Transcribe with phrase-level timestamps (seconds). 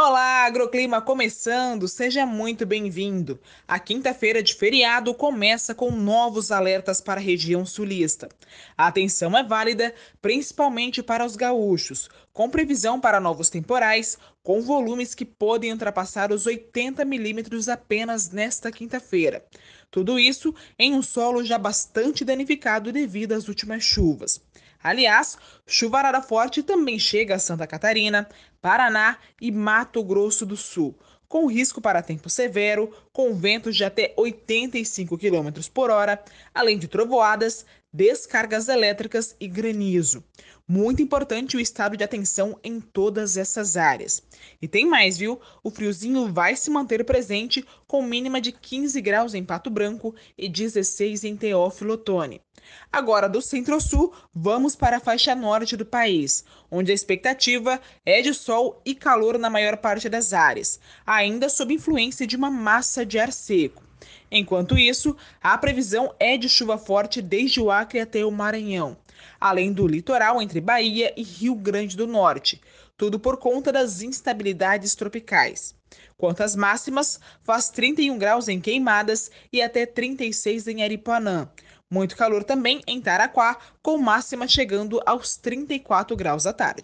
[0.00, 3.36] Olá, Agroclima começando, seja muito bem-vindo.
[3.66, 8.28] A quinta-feira de feriado começa com novos alertas para a região sulista.
[8.76, 9.92] A atenção é válida
[10.22, 16.46] principalmente para os gaúchos, com previsão para novos temporais, com volumes que podem ultrapassar os
[16.46, 19.44] 80 milímetros apenas nesta quinta-feira.
[19.90, 24.40] Tudo isso em um solo já bastante danificado devido às últimas chuvas.
[24.82, 28.28] Aliás, chuvarada forte também chega a Santa Catarina,
[28.60, 30.96] Paraná e Mato Grosso do Sul,
[31.28, 36.22] com risco para tempo severo, com ventos de até 85 km por hora,
[36.54, 40.22] além de trovoadas, descargas elétricas e granizo.
[40.66, 44.22] Muito importante o estado de atenção em todas essas áreas.
[44.60, 45.40] E tem mais, viu?
[45.64, 50.48] O friozinho vai se manter presente com mínima de 15 graus em Pato Branco e
[50.48, 52.42] 16 em Teófilo Otoni.
[52.92, 58.34] Agora, do centro-sul, vamos para a faixa norte do país, onde a expectativa é de
[58.34, 63.18] sol e calor na maior parte das áreas, ainda sob influência de uma massa de
[63.18, 63.87] ar seco.
[64.30, 68.96] Enquanto isso, a previsão é de chuva forte desde o Acre até o Maranhão,
[69.40, 72.60] além do litoral entre Bahia e Rio Grande do Norte,
[72.96, 75.74] tudo por conta das instabilidades tropicais.
[76.16, 81.48] Quanto às máximas, faz 31 graus em Queimadas e até 36 em Aripuanã.
[81.90, 86.82] Muito calor também em Taraquá, com máxima chegando aos 34 graus à tarde.